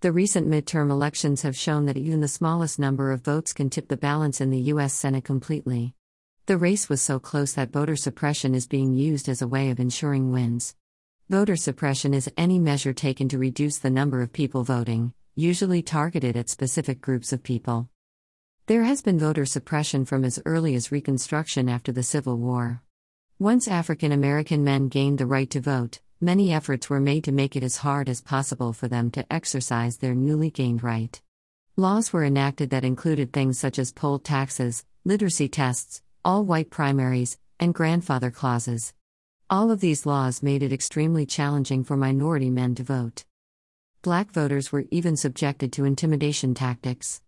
[0.00, 3.88] The recent midterm elections have shown that even the smallest number of votes can tip
[3.88, 4.94] the balance in the U.S.
[4.94, 5.92] Senate completely.
[6.46, 9.80] The race was so close that voter suppression is being used as a way of
[9.80, 10.76] ensuring wins.
[11.28, 16.36] Voter suppression is any measure taken to reduce the number of people voting, usually targeted
[16.36, 17.88] at specific groups of people.
[18.66, 22.84] There has been voter suppression from as early as Reconstruction after the Civil War.
[23.40, 27.54] Once African American men gained the right to vote, many efforts were made to make
[27.54, 31.20] it as hard as possible for them to exercise their newly gained right.
[31.76, 37.38] Laws were enacted that included things such as poll taxes, literacy tests, all white primaries,
[37.60, 38.92] and grandfather clauses.
[39.48, 43.24] All of these laws made it extremely challenging for minority men to vote.
[44.02, 47.22] Black voters were even subjected to intimidation tactics.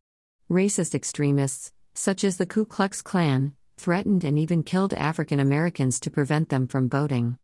[0.51, 6.11] Racist extremists, such as the Ku Klux Klan, threatened and even killed African Americans to
[6.11, 7.39] prevent them from voting.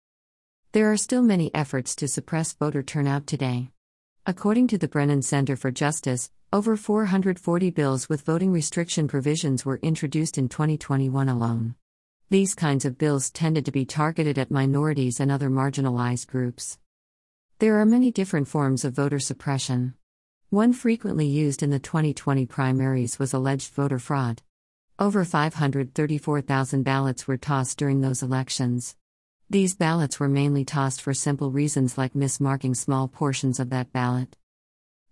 [0.76, 3.70] There are still many efforts to suppress voter turnout today.
[4.26, 9.80] According to the Brennan Center for Justice, over 440 bills with voting restriction provisions were
[9.80, 11.76] introduced in 2021 alone.
[12.28, 16.78] These kinds of bills tended to be targeted at minorities and other marginalized groups.
[17.58, 19.94] There are many different forms of voter suppression.
[20.50, 24.42] One frequently used in the 2020 primaries was alleged voter fraud.
[24.98, 28.94] Over 534,000 ballots were tossed during those elections.
[29.48, 34.36] These ballots were mainly tossed for simple reasons like mismarking small portions of that ballot.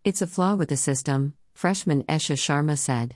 [0.03, 3.15] It's a flaw with the system, freshman Esha Sharma said.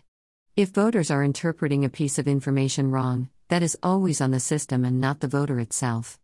[0.55, 4.84] If voters are interpreting a piece of information wrong, that is always on the system
[4.84, 6.20] and not the voter itself.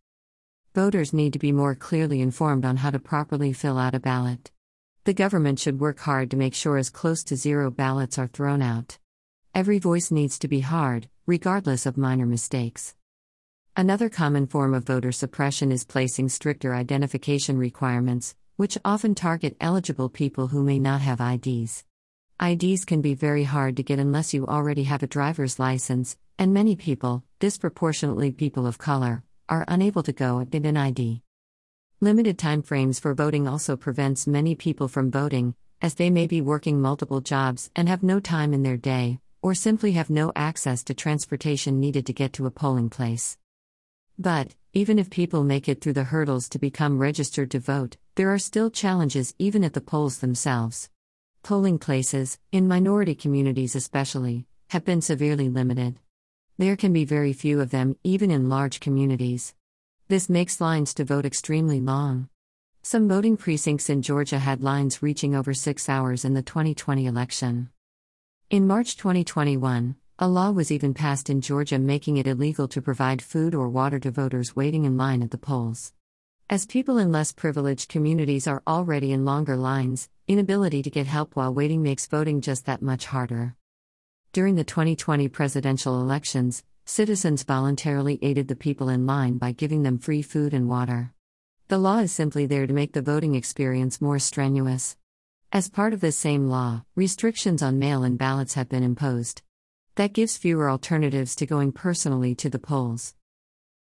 [0.76, 4.52] Voters need to be more clearly informed on how to properly fill out a ballot.
[5.02, 8.62] The government should work hard to make sure as close to zero ballots are thrown
[8.62, 8.98] out.
[9.56, 12.94] Every voice needs to be hard, regardless of minor mistakes.
[13.76, 20.08] Another common form of voter suppression is placing stricter identification requirements, which often target eligible
[20.08, 21.82] people who may not have IDs.
[22.40, 26.54] IDs can be very hard to get unless you already have a driver's license, and
[26.54, 31.22] many people, disproportionately people of color, are unable to go and get an ID.
[32.00, 36.40] Limited time frames for voting also prevents many people from voting, as they may be
[36.40, 40.84] working multiple jobs and have no time in their day, or simply have no access
[40.84, 43.36] to transportation needed to get to a polling place.
[44.18, 48.32] But, even if people make it through the hurdles to become registered to vote, there
[48.32, 50.88] are still challenges even at the polls themselves.
[51.42, 55.98] Polling places, in minority communities especially, have been severely limited.
[56.58, 59.54] There can be very few of them, even in large communities.
[60.08, 62.28] This makes lines to vote extremely long.
[62.82, 67.70] Some voting precincts in Georgia had lines reaching over six hours in the 2020 election.
[68.50, 73.20] In March 2021, a law was even passed in Georgia making it illegal to provide
[73.20, 75.92] food or water to voters waiting in line at the polls.
[76.48, 81.34] As people in less privileged communities are already in longer lines, inability to get help
[81.34, 83.56] while waiting makes voting just that much harder.
[84.32, 89.98] During the 2020 presidential elections, citizens voluntarily aided the people in line by giving them
[89.98, 91.12] free food and water.
[91.66, 94.96] The law is simply there to make the voting experience more strenuous.
[95.50, 99.42] As part of this same law, restrictions on mail in ballots have been imposed.
[99.96, 103.14] That gives fewer alternatives to going personally to the polls.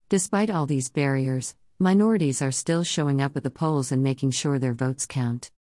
[0.10, 4.58] Despite all these barriers, minorities are still showing up at the polls and making sure
[4.58, 5.52] their votes count.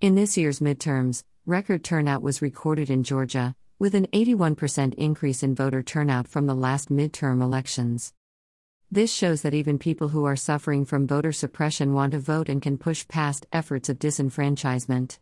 [0.00, 5.56] In this year's midterms, record turnout was recorded in Georgia, with an 81% increase in
[5.56, 8.14] voter turnout from the last midterm elections.
[8.88, 12.62] This shows that even people who are suffering from voter suppression want to vote and
[12.62, 15.18] can push past efforts of disenfranchisement.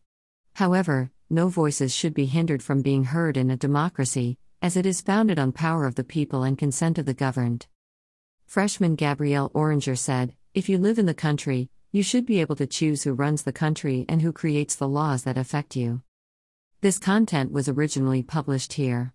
[0.56, 5.02] However, no voices should be hindered from being heard in a democracy, as it is
[5.02, 7.66] founded on power of the people and consent of the governed.
[8.46, 12.66] Freshman Gabrielle Oranger said, If you live in the country, you should be able to
[12.66, 16.00] choose who runs the country and who creates the laws that affect you.
[16.80, 19.12] This content was originally published here.